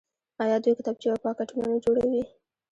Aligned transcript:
آیا 0.43 0.57
دوی 0.63 0.73
کتابچې 0.77 1.07
او 1.11 1.21
پاکټونه 1.25 1.65
نه 1.73 1.77
جوړوي؟ 1.83 2.23